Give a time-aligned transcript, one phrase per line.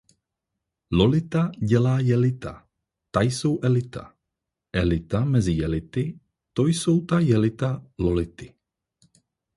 [0.91, 2.67] Lolita dělá jelita,
[3.11, 4.15] ta jsou elita.
[4.73, 6.19] Elita mezi jelity,
[6.53, 8.53] to jsou ta jelita Lolity.